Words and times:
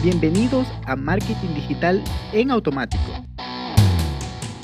Bienvenidos 0.00 0.68
a 0.86 0.94
Marketing 0.94 1.54
Digital 1.56 2.04
en 2.32 2.52
Automático, 2.52 3.02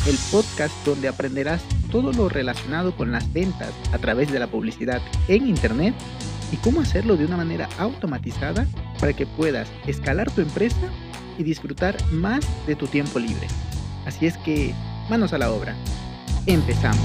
el 0.07 0.17
podcast 0.31 0.73
donde 0.87 1.09
aprenderás 1.09 1.61
todo 1.91 2.13
lo 2.13 2.29
relacionado 2.29 2.97
con 2.97 3.11
las 3.11 3.33
ventas 3.33 3.73
a 3.93 3.99
través 3.99 4.31
de 4.31 4.39
la 4.39 4.47
publicidad 4.47 5.03
en 5.27 5.49
Internet 5.49 5.93
y 6.53 6.57
cómo 6.59 6.81
hacerlo 6.81 7.17
de 7.17 7.25
una 7.25 7.37
manera 7.37 7.69
automatizada 7.79 8.65
para 9.01 9.13
que 9.13 9.27
puedas 9.27 9.69
escalar 9.89 10.31
tu 10.31 10.41
empresa 10.41 10.89
y 11.37 11.43
disfrutar 11.43 11.97
más 12.13 12.47
de 12.69 12.77
tu 12.77 12.87
tiempo 12.87 13.19
libre. 13.19 13.49
Así 14.07 14.27
es 14.27 14.37
que, 14.37 14.73
manos 15.11 15.33
a 15.33 15.39
la 15.39 15.51
obra. 15.51 15.75
Empezamos. 16.47 17.01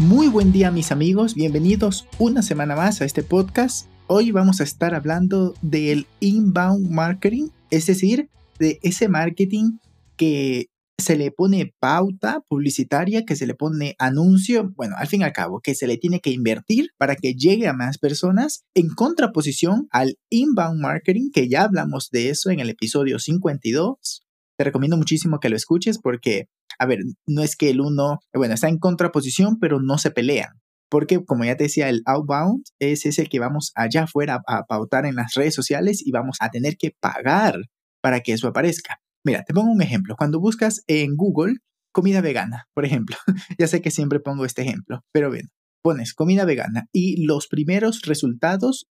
Muy 0.00 0.28
buen 0.28 0.52
día 0.52 0.70
mis 0.70 0.92
amigos, 0.92 1.34
bienvenidos 1.34 2.06
una 2.18 2.42
semana 2.42 2.76
más 2.76 3.00
a 3.00 3.06
este 3.06 3.22
podcast 3.22 3.88
Hoy 4.08 4.30
vamos 4.30 4.60
a 4.60 4.64
estar 4.64 4.94
hablando 4.94 5.54
del 5.62 6.06
inbound 6.20 6.90
marketing, 6.90 7.48
es 7.70 7.86
decir, 7.86 8.28
de 8.60 8.78
ese 8.82 9.08
marketing 9.08 9.78
que 10.16 10.66
se 10.96 11.16
le 11.16 11.32
pone 11.32 11.74
pauta 11.80 12.40
publicitaria, 12.48 13.24
que 13.24 13.34
se 13.34 13.48
le 13.48 13.56
pone 13.56 13.96
anuncio, 13.98 14.70
bueno, 14.76 14.94
al 14.96 15.08
fin 15.08 15.22
y 15.22 15.24
al 15.24 15.32
cabo, 15.32 15.60
que 15.60 15.74
se 15.74 15.88
le 15.88 15.96
tiene 15.96 16.20
que 16.20 16.30
invertir 16.30 16.90
para 16.98 17.16
que 17.16 17.34
llegue 17.34 17.66
a 17.66 17.72
más 17.72 17.98
personas 17.98 18.64
en 18.74 18.90
contraposición 18.90 19.88
al 19.90 20.14
inbound 20.30 20.80
marketing, 20.80 21.30
que 21.32 21.48
ya 21.48 21.64
hablamos 21.64 22.08
de 22.12 22.30
eso 22.30 22.50
en 22.50 22.60
el 22.60 22.70
episodio 22.70 23.18
52. 23.18 24.22
Te 24.56 24.64
recomiendo 24.64 24.96
muchísimo 24.96 25.40
que 25.40 25.48
lo 25.48 25.56
escuches 25.56 25.98
porque, 26.00 26.46
a 26.78 26.86
ver, 26.86 27.00
no 27.26 27.42
es 27.42 27.56
que 27.56 27.70
el 27.70 27.80
uno, 27.80 28.20
bueno, 28.32 28.54
está 28.54 28.68
en 28.68 28.78
contraposición, 28.78 29.58
pero 29.58 29.80
no 29.82 29.98
se 29.98 30.12
pelean. 30.12 30.60
Porque, 30.88 31.24
como 31.24 31.44
ya 31.44 31.56
te 31.56 31.64
decía, 31.64 31.88
el 31.88 32.02
outbound 32.06 32.64
es 32.78 33.06
ese 33.06 33.26
que 33.26 33.40
vamos 33.40 33.72
allá 33.74 34.04
afuera 34.04 34.40
a 34.46 34.64
pautar 34.66 35.06
en 35.06 35.16
las 35.16 35.34
redes 35.34 35.54
sociales 35.54 36.06
y 36.06 36.12
vamos 36.12 36.36
a 36.40 36.50
tener 36.50 36.76
que 36.76 36.92
pagar 37.00 37.56
para 38.02 38.20
que 38.20 38.32
eso 38.32 38.48
aparezca. 38.48 38.98
Mira, 39.24 39.42
te 39.42 39.52
pongo 39.52 39.72
un 39.72 39.82
ejemplo. 39.82 40.14
Cuando 40.16 40.38
buscas 40.38 40.82
en 40.86 41.16
Google 41.16 41.56
comida 41.92 42.20
vegana, 42.20 42.68
por 42.74 42.84
ejemplo, 42.84 43.16
ya 43.58 43.66
sé 43.66 43.82
que 43.82 43.90
siempre 43.90 44.20
pongo 44.20 44.44
este 44.44 44.62
ejemplo, 44.62 45.00
pero 45.12 45.30
bien, 45.30 45.48
pones 45.82 46.14
comida 46.14 46.44
vegana 46.44 46.86
y 46.92 47.24
los 47.26 47.48
primeros 47.48 48.02
resultados 48.02 48.86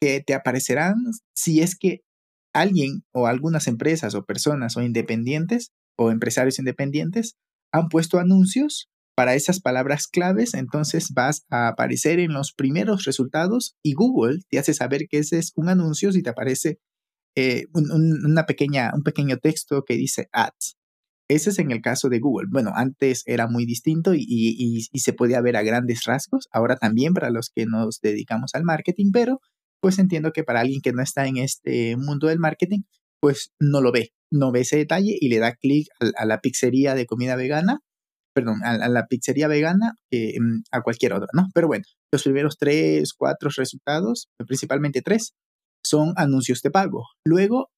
que 0.00 0.20
te 0.20 0.34
aparecerán 0.34 0.96
si 1.34 1.60
es 1.60 1.76
que 1.76 2.02
alguien 2.54 3.04
o 3.12 3.26
algunas 3.26 3.66
empresas 3.66 4.14
o 4.14 4.24
personas 4.24 4.76
o 4.76 4.82
independientes 4.82 5.70
o 5.98 6.10
empresarios 6.10 6.58
independientes 6.58 7.36
han 7.72 7.88
puesto 7.88 8.18
anuncios 8.18 8.88
para 9.14 9.34
esas 9.34 9.60
palabras 9.60 10.06
claves, 10.06 10.54
entonces 10.54 11.12
vas 11.14 11.44
a 11.50 11.68
aparecer 11.68 12.18
en 12.18 12.32
los 12.32 12.52
primeros 12.52 13.04
resultados 13.04 13.76
y 13.82 13.92
Google 13.92 14.40
te 14.48 14.58
hace 14.58 14.74
saber 14.74 15.06
que 15.08 15.18
ese 15.18 15.38
es 15.38 15.52
un 15.54 15.68
anuncio 15.68 16.12
si 16.12 16.22
te 16.22 16.30
aparece 16.30 16.78
eh, 17.36 17.64
un, 17.74 17.90
una 18.24 18.46
pequeña, 18.46 18.92
un 18.94 19.02
pequeño 19.02 19.38
texto 19.38 19.84
que 19.84 19.94
dice 19.94 20.28
ads. 20.32 20.76
Ese 21.28 21.50
es 21.50 21.58
en 21.58 21.70
el 21.70 21.80
caso 21.80 22.08
de 22.08 22.18
Google. 22.18 22.48
Bueno, 22.50 22.72
antes 22.74 23.22
era 23.26 23.46
muy 23.48 23.64
distinto 23.64 24.12
y, 24.14 24.24
y, 24.28 24.98
se 24.98 25.12
podía 25.14 25.40
ver 25.40 25.56
a 25.56 25.62
grandes 25.62 26.04
rasgos. 26.04 26.48
Ahora 26.52 26.76
también 26.76 27.14
para 27.14 27.30
los 27.30 27.50
que 27.54 27.64
nos 27.64 28.00
dedicamos 28.00 28.54
al 28.54 28.64
marketing, 28.64 29.12
pero 29.12 29.40
pues 29.80 29.98
entiendo 29.98 30.32
que 30.32 30.44
para 30.44 30.60
alguien 30.60 30.80
que 30.82 30.92
no 30.92 31.02
está 31.02 31.26
en 31.26 31.38
este 31.38 31.96
mundo 31.96 32.28
del 32.28 32.38
marketing, 32.38 32.82
pues 33.20 33.52
no 33.60 33.80
lo 33.80 33.92
ve, 33.92 34.12
no 34.30 34.52
ve 34.52 34.60
ese 34.60 34.76
detalle 34.76 35.16
y 35.18 35.28
le 35.28 35.38
da 35.38 35.54
clic 35.54 35.88
a, 36.00 36.22
a 36.22 36.26
la 36.26 36.40
pizzería 36.40 36.94
de 36.94 37.06
comida 37.06 37.36
vegana 37.36 37.80
perdón, 38.34 38.62
a, 38.64 38.88
la 38.88 39.06
pizzería 39.06 39.48
vegana 39.48 39.94
que 40.10 40.34
mm, 40.40 40.62
a 40.70 40.82
cualquier 40.82 41.12
otra, 41.12 41.28
¿no? 41.32 41.48
Pero 41.54 41.68
bueno, 41.68 41.84
los 42.12 42.22
primeros 42.22 42.56
tres, 42.58 43.12
cuatro 43.12 43.50
resultados, 43.56 44.28
principalmente 44.46 45.02
tres, 45.02 45.34
son 45.84 46.14
anuncios 46.16 46.62
de 46.62 46.70
pago. 46.70 47.06
Luego 47.26 47.70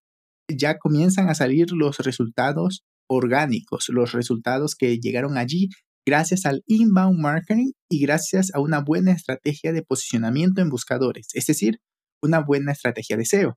ya 0.49 0.79
comienzan 0.79 1.29
a 1.29 1.35
salir 1.35 1.73
los 1.73 1.99
resultados 1.99 2.83
orgánicos, 3.09 3.87
los 3.89 4.13
resultados 4.13 4.75
que 4.75 4.99
llegaron 4.99 5.37
allí 5.37 5.69
gracias 6.07 6.45
al 6.45 6.63
inbound 6.67 7.19
marketing 7.19 7.73
y 7.91 8.01
gracias 8.01 8.55
a 8.55 8.61
una 8.61 8.81
buena 8.81 9.13
estrategia 9.13 9.73
de 9.73 9.83
posicionamiento 9.83 10.61
en 10.61 10.69
buscadores, 10.69 11.29
es 11.33 11.47
decir, 11.47 11.79
una 12.23 12.41
buena 12.41 12.73
estrategia 12.73 13.17
de 13.17 13.25
SEO. 13.25 13.55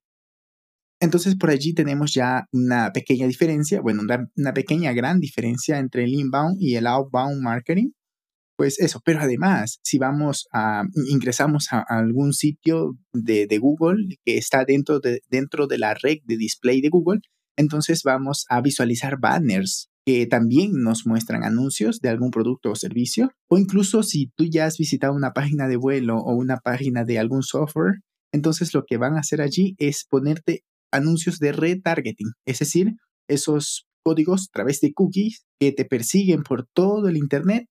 Entonces 0.99 1.35
por 1.35 1.49
allí 1.49 1.73
tenemos 1.73 2.13
ya 2.13 2.47
una 2.51 2.91
pequeña 2.91 3.27
diferencia, 3.27 3.81
bueno, 3.81 4.01
una, 4.35 4.53
pequeña 4.53 4.93
gran 4.93 5.19
diferencia 5.19 5.77
entre 5.77 6.05
el 6.05 6.13
inbound 6.13 6.57
y 6.59 6.75
el 6.75 6.87
outbound 6.87 7.41
marketing. 7.41 7.91
Pues 8.57 8.79
eso, 8.79 8.99
pero 9.05 9.19
además, 9.19 9.79
si 9.83 9.99
vamos 9.99 10.47
a, 10.51 10.83
ingresamos 11.11 11.67
a, 11.71 11.81
algún 11.87 12.33
sitio 12.33 12.97
de, 13.13 13.45
de, 13.45 13.59
Google 13.59 14.17
que 14.25 14.37
está 14.37 14.65
dentro 14.65 14.99
de, 14.99 15.21
dentro 15.29 15.67
de 15.67 15.77
la 15.77 15.93
red 15.93 16.17
de 16.25 16.37
display 16.37 16.81
de 16.81 16.89
Google, 16.89 17.19
entonces 17.55 18.01
vamos 18.03 18.45
a 18.49 18.61
visualizar 18.61 19.19
banners 19.19 19.91
que 20.07 20.25
también 20.25 20.71
nos 20.71 21.05
muestran 21.05 21.43
anuncios 21.43 21.99
de 21.99 22.07
algún 22.07 22.31
producto 22.31 22.71
o 22.71 22.75
servicio. 22.75 23.31
O 23.49 23.57
incluso 23.57 24.03
si 24.03 24.31
tú 24.37 24.45
ya 24.45 24.65
has 24.65 24.77
visitado 24.77 25.13
una 25.13 25.33
página 25.33 25.67
de 25.67 25.75
vuelo 25.75 26.17
o 26.17 26.33
una 26.33 26.57
página 26.57 27.03
de 27.03 27.19
algún 27.19 27.43
software, 27.43 27.95
entonces 28.31 28.73
lo 28.73 28.85
que 28.85 28.95
van 28.95 29.17
a 29.17 29.19
hacer 29.19 29.41
allí 29.41 29.75
es 29.79 30.05
ponerte 30.09 30.63
anuncios 30.97 31.39
de 31.39 31.51
retargeting, 31.51 32.31
es 32.45 32.59
decir, 32.59 32.93
esos 33.29 33.87
códigos 34.03 34.43
a 34.43 34.53
través 34.53 34.79
de 34.81 34.93
cookies 34.93 35.45
que 35.59 35.71
te 35.71 35.85
persiguen 35.85 36.43
por 36.43 36.67
todo 36.73 37.07
el 37.07 37.17
Internet 37.17 37.67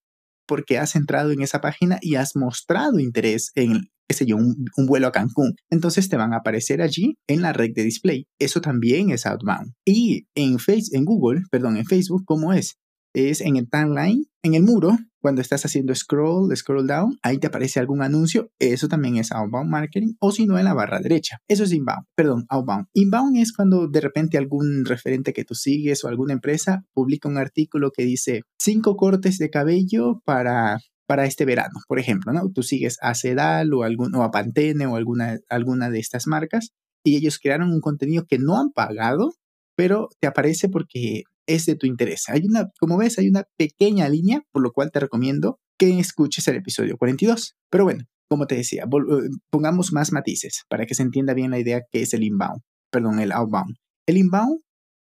porque 0.46 0.78
has 0.78 0.96
entrado 0.96 1.32
en 1.32 1.42
esa 1.42 1.60
página 1.60 1.98
y 2.00 2.14
has 2.14 2.36
mostrado 2.36 2.98
interés 2.98 3.50
en, 3.54 3.90
qué 4.08 4.14
sé 4.14 4.26
yo, 4.26 4.36
un, 4.36 4.86
vuelo 4.86 5.08
a 5.08 5.12
Cancún. 5.12 5.54
Entonces 5.70 6.08
te 6.08 6.16
van 6.16 6.32
a 6.32 6.38
aparecer 6.38 6.80
allí 6.80 7.16
en 7.26 7.42
la 7.42 7.52
red 7.52 7.70
de 7.74 7.82
display. 7.82 8.26
Eso 8.38 8.60
también 8.60 9.10
es 9.10 9.26
outbound. 9.26 9.72
Y 9.84 10.26
en, 10.34 10.56
en 10.92 11.04
Google, 11.04 11.42
perdón, 11.50 11.76
en 11.76 11.84
Facebook, 11.84 12.22
¿cómo 12.24 12.52
es? 12.52 12.76
Es 13.14 13.40
en 13.40 13.56
el 13.56 13.68
timeline, 13.68 14.26
en 14.42 14.54
el 14.54 14.62
muro, 14.62 14.96
cuando 15.26 15.42
estás 15.42 15.64
haciendo 15.64 15.92
scroll, 15.92 16.56
scroll 16.56 16.86
down, 16.86 17.18
ahí 17.20 17.38
te 17.38 17.48
aparece 17.48 17.80
algún 17.80 18.00
anuncio, 18.00 18.52
eso 18.60 18.86
también 18.86 19.16
es 19.16 19.32
outbound 19.32 19.68
marketing, 19.68 20.14
o 20.20 20.30
si 20.30 20.46
no 20.46 20.56
en 20.56 20.66
la 20.66 20.72
barra 20.72 21.00
derecha. 21.00 21.38
Eso 21.48 21.64
es 21.64 21.72
inbound, 21.72 22.06
perdón, 22.14 22.46
outbound. 22.48 22.86
Inbound 22.92 23.36
es 23.38 23.52
cuando 23.52 23.88
de 23.88 24.00
repente 24.00 24.38
algún 24.38 24.84
referente 24.84 25.32
que 25.32 25.44
tú 25.44 25.56
sigues 25.56 26.04
o 26.04 26.08
alguna 26.08 26.32
empresa 26.32 26.84
publica 26.94 27.28
un 27.28 27.38
artículo 27.38 27.90
que 27.90 28.04
dice 28.04 28.42
cinco 28.56 28.94
cortes 28.94 29.38
de 29.38 29.50
cabello 29.50 30.22
para 30.24 30.78
para 31.08 31.26
este 31.26 31.44
verano, 31.44 31.80
por 31.88 31.98
ejemplo, 31.98 32.32
¿no? 32.32 32.48
Tú 32.52 32.62
sigues 32.62 32.98
a 33.02 33.14
Sedal 33.14 33.74
o, 33.74 33.82
algún, 33.82 34.14
o 34.14 34.22
a 34.22 34.30
Pantene 34.30 34.86
o 34.86 34.94
alguna, 34.94 35.40
alguna 35.48 35.90
de 35.90 35.98
estas 35.98 36.28
marcas 36.28 36.70
y 37.04 37.16
ellos 37.16 37.40
crearon 37.40 37.72
un 37.72 37.80
contenido 37.80 38.26
que 38.28 38.38
no 38.38 38.60
han 38.60 38.70
pagado, 38.70 39.32
pero 39.76 40.08
te 40.20 40.28
aparece 40.28 40.68
porque 40.68 41.24
es 41.46 41.66
de 41.66 41.76
tu 41.76 41.86
interés. 41.86 42.24
Hay 42.28 42.42
una, 42.44 42.70
como 42.78 42.98
ves, 42.98 43.18
hay 43.18 43.28
una 43.28 43.44
pequeña 43.56 44.08
línea, 44.08 44.42
por 44.52 44.62
lo 44.62 44.72
cual 44.72 44.90
te 44.92 45.00
recomiendo 45.00 45.58
que 45.78 45.98
escuches 45.98 46.46
el 46.48 46.56
episodio 46.56 46.96
42. 46.96 47.56
Pero 47.70 47.84
bueno, 47.84 48.04
como 48.28 48.46
te 48.46 48.56
decía, 48.56 48.84
eh, 48.84 49.28
pongamos 49.50 49.92
más 49.92 50.12
matices 50.12 50.64
para 50.68 50.86
que 50.86 50.94
se 50.94 51.02
entienda 51.02 51.34
bien 51.34 51.50
la 51.50 51.58
idea 51.58 51.82
que 51.90 52.02
es 52.02 52.14
el 52.14 52.24
inbound, 52.24 52.62
perdón, 52.90 53.20
el 53.20 53.32
outbound. 53.32 53.76
El 54.06 54.18
inbound, 54.18 54.60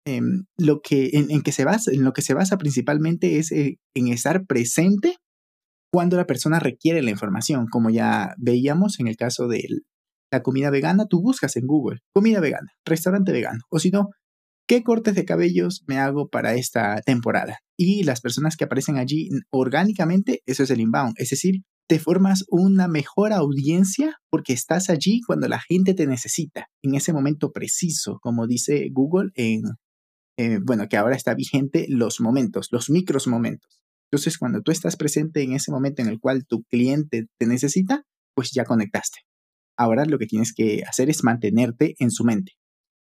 em, 0.07 0.45
lo 0.57 0.81
que, 0.81 1.11
en, 1.13 1.43
que 1.43 1.53
se 1.53 1.65
basa, 1.65 1.93
en 1.93 2.05
lo 2.05 2.13
que 2.13 2.23
se 2.23 2.35
basa 2.35 2.59
principalmente 2.59 3.39
es 3.39 3.53
eh, 3.53 3.79
en 3.95 4.09
estar 4.09 4.47
presente 4.47 5.17
cuando 5.91 6.17
la 6.17 6.27
persona 6.27 6.61
requiere 6.61 7.03
la 7.03 7.11
información, 7.11 7.67
como 7.71 7.91
ya 7.91 8.35
veíamos 8.39 9.01
en 9.01 9.09
el 9.09 9.17
caso 9.17 9.49
de 9.49 9.65
la 10.31 10.43
comida 10.43 10.71
vegana, 10.71 11.07
tú 11.07 11.23
buscas 11.23 11.57
en 11.57 11.67
Google 11.67 12.01
comida 12.13 12.41
vegana, 12.41 12.71
restaurante 12.85 13.33
vegano, 13.33 13.61
o 13.71 13.79
si 13.79 13.91
no, 13.91 14.11
¿Qué 14.69 14.83
cortes 14.83 15.15
de 15.15 15.25
cabellos 15.25 15.83
me 15.87 15.97
hago 15.97 16.29
para 16.29 16.53
esta 16.53 17.01
temporada? 17.01 17.61
Y 17.79 18.03
las 18.03 18.21
personas 18.21 18.55
que 18.55 18.65
aparecen 18.65 18.99
allí 18.99 19.31
orgánicamente, 19.49 20.43
eso 20.45 20.63
es 20.63 20.69
el 20.69 20.81
inbound, 20.81 21.15
es 21.17 21.31
decir, 21.31 21.63
te 21.89 21.99
formas 21.99 22.45
una 22.51 22.87
mejor 22.87 23.33
audiencia 23.33 24.19
porque 24.31 24.53
estás 24.53 24.91
allí 24.91 25.23
cuando 25.27 25.49
la 25.49 25.59
gente 25.59 25.95
te 25.95 26.07
necesita, 26.07 26.67
en 26.83 26.95
ese 26.95 27.15
momento 27.15 27.51
preciso, 27.51 28.19
como 28.21 28.47
dice 28.47 28.91
Google 28.93 29.31
en, 29.37 29.63
eh, 30.37 30.59
bueno, 30.63 30.87
que 30.91 30.99
ahora 30.99 31.17
está 31.17 31.35
vigente 31.35 31.87
los 31.89 32.21
momentos, 32.21 32.69
los 32.71 32.91
micros 32.91 33.27
momentos. 33.27 33.83
Entonces, 34.13 34.37
cuando 34.37 34.61
tú 34.61 34.71
estás 34.71 34.97
presente 34.97 35.43
en 35.43 35.55
ese 35.55 35.73
momento 35.73 36.03
en 36.03 36.09
el 36.09 36.21
cual 36.21 36.45
tu 36.47 36.65
cliente 36.65 37.25
te 37.39 37.47
necesita, 37.47 38.03
pues 38.35 38.51
ya 38.53 38.65
conectaste. 38.65 39.21
Ahora 39.79 40.05
lo 40.05 40.19
que 40.19 40.27
tienes 40.27 40.53
que 40.53 40.83
hacer 40.87 41.09
es 41.09 41.25
mantenerte 41.25 41.95
en 42.01 42.11
su 42.11 42.25
mente. 42.25 42.58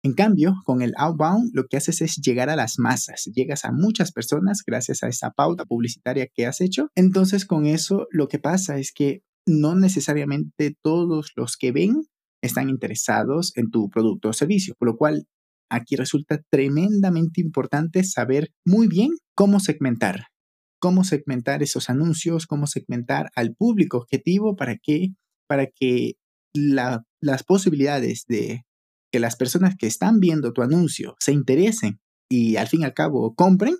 En 0.05 0.13
cambio, 0.13 0.55
con 0.65 0.81
el 0.81 0.93
outbound 0.97 1.51
lo 1.53 1.63
que 1.67 1.77
haces 1.77 2.01
es 2.01 2.17
llegar 2.17 2.49
a 2.49 2.57
las 2.57 2.77
masas, 2.77 3.23
llegas 3.33 3.63
a 3.63 3.71
muchas 3.71 4.11
personas 4.11 4.61
gracias 4.67 5.01
a 5.01 5.07
esa 5.07 5.31
pauta 5.31 5.63
publicitaria 5.63 6.27
que 6.27 6.45
has 6.45 6.59
hecho. 6.59 6.89
Entonces, 6.95 7.45
con 7.45 7.65
eso 7.65 8.07
lo 8.11 8.27
que 8.27 8.37
pasa 8.37 8.77
es 8.77 8.91
que 8.91 9.21
no 9.47 9.75
necesariamente 9.75 10.75
todos 10.81 11.31
los 11.37 11.55
que 11.55 11.71
ven 11.71 12.03
están 12.41 12.69
interesados 12.69 13.53
en 13.55 13.71
tu 13.71 13.89
producto 13.89 14.29
o 14.29 14.33
servicio, 14.33 14.75
por 14.77 14.89
lo 14.89 14.97
cual 14.97 15.25
aquí 15.69 15.95
resulta 15.95 16.41
tremendamente 16.51 17.39
importante 17.39 18.03
saber 18.03 18.49
muy 18.65 18.87
bien 18.87 19.11
cómo 19.35 19.61
segmentar, 19.61 20.25
cómo 20.79 21.05
segmentar 21.05 21.63
esos 21.63 21.89
anuncios, 21.89 22.45
cómo 22.45 22.67
segmentar 22.67 23.29
al 23.35 23.55
público 23.55 23.97
objetivo 23.97 24.57
para 24.57 24.75
que 24.75 25.13
para 25.47 25.67
que 25.67 26.15
la 26.53 27.03
las 27.21 27.43
posibilidades 27.43 28.25
de 28.27 28.63
que 29.13 29.19
las 29.19 29.35
personas 29.35 29.75
que 29.77 29.85
están 29.85 30.19
viendo 30.19 30.53
tu 30.53 30.63
anuncio 30.63 31.15
se 31.19 31.33
interesen 31.33 31.99
y 32.31 32.55
al 32.55 32.67
fin 32.67 32.81
y 32.81 32.85
al 32.85 32.95
cabo 32.95 33.35
compren, 33.35 33.75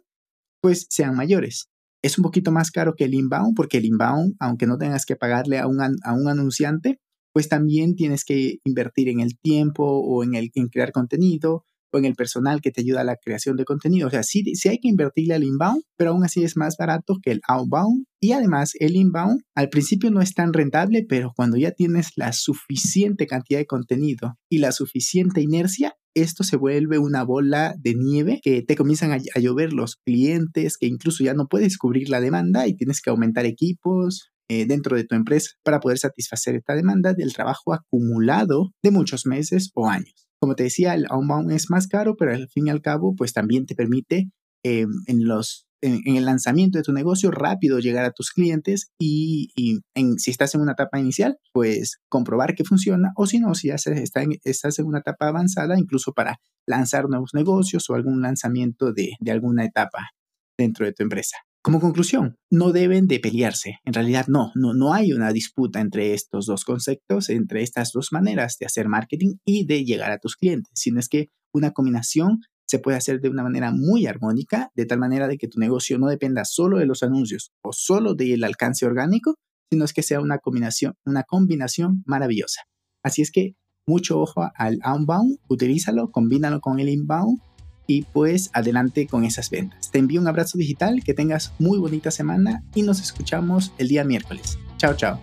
pues 0.62 0.86
sean 0.92 1.16
mayores. 1.16 1.70
Es 2.04 2.20
un 2.20 2.22
poquito 2.22 2.52
más 2.52 2.70
caro 2.70 2.94
que 2.96 3.06
el 3.06 3.16
inbound 3.16 3.56
porque 3.56 3.80
el 3.80 3.86
inbound, 3.86 4.36
aunque 4.40 4.68
no 4.68 4.78
tengas 4.78 5.08
que 5.08 5.16
pagarle 5.16 5.58
a 5.58 5.66
un, 5.66 5.82
a 5.82 6.14
un 6.14 6.28
anunciante, 6.28 7.00
pues 7.34 7.50
también 7.50 7.96
tienes 7.96 8.26
que 8.26 8.60
invertir 8.64 9.10
en 9.10 9.22
el 9.22 9.40
tiempo 9.40 9.84
o 9.84 10.24
en, 10.24 10.36
el, 10.36 10.52
en 10.54 10.68
crear 10.68 10.92
contenido 10.92 11.66
o 11.94 11.98
en 12.00 12.06
el 12.06 12.16
personal 12.16 12.62
que 12.62 12.72
te 12.72 12.82
ayuda 12.82 13.02
a 13.02 13.06
la 13.06 13.16
creación 13.16 13.56
de 13.56 13.66
contenido. 13.66 14.08
O 14.08 14.12
sea, 14.12 14.24
sí, 14.24 14.44
sí 14.56 14.70
hay 14.70 14.80
que 14.80 14.90
invertirle 14.90 15.36
al 15.36 15.44
inbound, 15.44 15.84
pero 15.96 16.12
aún 16.12 16.24
así 16.24 16.44
es 16.44 16.58
más 16.58 16.76
barato 16.78 17.20
que 17.22 17.32
el 17.32 17.42
outbound. 17.48 18.06
Y 18.20 18.32
además 18.32 18.74
el 18.80 18.96
inbound 18.96 19.42
al 19.56 19.70
principio 19.70 20.10
no 20.10 20.22
es 20.22 20.34
tan 20.34 20.54
rentable, 20.54 21.06
pero 21.08 21.34
cuando 21.36 21.58
ya 21.58 21.72
tienes 21.72 22.12
la 22.16 22.34
suficiente 22.34 23.28
cantidad 23.28 23.60
de 23.60 23.68
contenido 23.68 24.36
y 24.50 24.58
la 24.58 24.72
suficiente 24.72 25.42
inercia, 25.42 25.96
esto 26.16 26.44
se 26.44 26.58
vuelve 26.58 27.00
una 27.00 27.24
bola 27.24 27.76
de 27.80 27.96
nieve 27.96 28.40
que 28.44 28.62
te 28.62 28.76
comienzan 28.76 29.12
a, 29.12 29.40
llover 29.40 29.74
los 29.74 29.96
clientes, 29.96 30.78
que 30.78 30.86
incluso 30.88 31.24
ya 31.24 31.34
no 31.34 31.48
puedes 31.48 31.78
cubrir 31.78 32.10
la 32.10 32.22
demanda 32.22 32.68
y 32.68 32.76
tienes 32.76 33.02
que 33.02 33.10
aumentar 33.10 33.46
equipos, 33.46 34.32
eh, 34.50 34.66
dentro 34.66 34.96
de 34.98 35.06
tu 35.06 35.16
empresa 35.16 35.52
para 35.64 35.80
poder 35.80 35.98
satisfacer 35.98 36.56
esta 36.56 36.76
demanda 36.76 37.14
del 37.14 37.34
trabajo 37.34 37.74
acumulado 37.74 38.74
de 38.84 38.92
muchos 38.92 39.26
meses 39.26 39.72
o 39.74 39.88
años. 39.90 40.28
Como 40.44 40.56
te 40.56 40.64
decía, 40.64 40.94
el 40.94 41.06
outbound 41.10 41.54
es 41.54 41.70
más 41.70 41.88
caro, 41.88 42.18
pero 42.18 42.34
al 42.34 42.50
fin 42.50 42.68
y 42.68 42.70
al 42.70 42.82
cabo, 42.82 43.16
pues 43.16 43.32
también 43.32 43.66
te 43.66 43.76
permite 43.76 44.30
eh, 44.66 44.86
en 45.08 45.26
los 45.26 45.68
en, 45.82 46.18
el 46.18 46.26
lanzamiento 46.26 46.78
de 46.78 46.84
tu 46.84 46.92
negocio 46.92 47.32
rápido 47.32 47.80
llegar 47.80 48.04
a 48.04 48.12
tus 48.12 48.32
clientes 48.32 48.92
y, 49.00 49.54
en, 49.96 50.20
si 50.20 50.32
estás 50.32 50.54
en 50.54 50.60
una 50.60 50.74
etapa 50.74 51.00
inicial, 51.00 51.38
pues 51.54 52.02
comprobar 52.10 52.56
que 52.56 52.66
funciona 52.66 53.14
o 53.16 53.26
si 53.26 53.40
no, 53.40 53.56
si 53.56 53.70
ya 53.70 53.76
está 53.76 54.26
estás 54.44 54.80
en 54.80 54.86
una 54.86 55.00
etapa 55.00 55.30
avanzada, 55.30 55.80
incluso 55.80 56.12
para 56.12 56.42
lanzar 56.68 57.08
nuevos 57.08 57.30
negocios 57.34 57.90
o 57.90 57.94
algún 57.94 58.22
lanzamiento 58.22 58.92
de, 58.92 59.12
de 59.22 59.32
alguna 59.32 59.64
etapa 59.64 60.10
dentro 60.58 60.86
de 60.86 60.92
tu 60.92 61.04
empresa. 61.04 61.38
Como 61.64 61.80
conclusión, 61.80 62.36
no 62.52 62.74
deben 62.74 63.08
de 63.08 63.22
pelearse. 63.22 63.78
En 63.86 63.94
realidad 63.94 64.26
no, 64.28 64.52
no, 64.54 64.74
no 64.74 64.94
hay 64.94 65.14
una 65.14 65.32
disputa 65.32 65.80
entre 65.80 66.14
estos 66.14 66.46
dos 66.46 66.66
conceptos, 66.66 67.30
entre 67.30 67.64
estas 67.64 67.94
dos 67.94 68.10
maneras 68.12 68.58
de 68.60 68.66
hacer 68.66 68.90
marketing 68.90 69.36
y 69.46 69.66
de 69.66 69.86
llegar 69.86 70.12
a 70.12 70.18
tus 70.18 70.36
clientes, 70.36 70.74
sino 70.76 71.00
es 71.00 71.08
que 71.08 71.30
una 71.54 71.72
combinación 71.72 72.42
se 72.68 72.80
puede 72.80 72.98
hacer 72.98 73.22
de 73.22 73.30
una 73.30 73.44
manera 73.44 73.72
muy 73.72 74.08
armónica, 74.08 74.72
de 74.76 74.86
tal 74.86 75.00
manera 75.00 75.30
de 75.30 75.38
que 75.38 75.48
tu 75.48 75.58
negocio 75.58 75.98
no 75.98 76.08
dependa 76.08 76.44
solo 76.44 76.80
de 76.80 76.86
los 76.86 77.02
anuncios 77.02 77.54
o 77.64 77.72
solo 77.72 78.14
del 78.14 78.44
alcance 78.44 78.86
orgánico, 78.86 79.36
sino 79.72 79.86
es 79.86 79.94
que 79.94 80.04
sea 80.04 80.20
una 80.20 80.40
combinación, 80.40 80.96
una 81.06 81.24
combinación 81.24 82.04
maravillosa. 82.06 82.64
Así 83.06 83.22
es 83.22 83.32
que 83.32 83.56
mucho 83.88 84.20
ojo 84.20 84.50
al 84.56 84.80
outbound, 84.84 85.38
utilízalo, 85.48 86.12
combínalo 86.12 86.60
con 86.60 86.82
el 86.82 86.90
inbound 86.90 87.40
y 87.88 88.04
pues 88.04 88.50
adelante 88.54 89.08
con 89.08 89.26
esas 89.26 89.50
ventas. 89.50 89.92
Te 89.92 90.00
envío 90.00 90.22
un 90.22 90.28
abrazo 90.28 90.58
digital, 90.58 91.04
que 91.04 91.14
tengas 91.14 91.54
muy 91.60 91.78
bonita 91.78 92.12
semana 92.12 92.64
y 92.76 92.84
nos 92.84 93.02
escuchamos 93.02 93.72
el 93.78 93.88
día 93.88 94.04
miércoles. 94.04 94.58
Chao, 94.78 94.96
chao. 94.96 95.20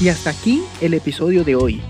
Y 0.00 0.08
hasta 0.08 0.30
aquí 0.30 0.62
el 0.80 0.94
episodio 0.94 1.44
de 1.44 1.56
hoy. 1.56 1.80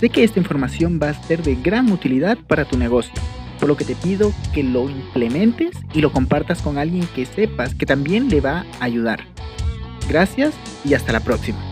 Sé 0.00 0.10
que 0.10 0.24
esta 0.24 0.38
información 0.38 1.00
va 1.02 1.10
a 1.10 1.26
ser 1.26 1.42
de 1.42 1.56
gran 1.56 1.90
utilidad 1.90 2.38
para 2.46 2.66
tu 2.66 2.76
negocio, 2.76 3.14
por 3.58 3.68
lo 3.68 3.76
que 3.76 3.84
te 3.84 3.94
pido 3.94 4.32
que 4.52 4.62
lo 4.62 4.90
implementes 4.90 5.74
y 5.94 6.00
lo 6.00 6.12
compartas 6.12 6.60
con 6.62 6.78
alguien 6.78 7.08
que 7.14 7.26
sepas 7.26 7.74
que 7.74 7.86
también 7.86 8.28
le 8.28 8.40
va 8.40 8.66
a 8.78 8.84
ayudar. 8.84 9.20
Gracias 10.08 10.54
y 10.84 10.94
hasta 10.94 11.12
la 11.12 11.20
próxima. 11.20 11.65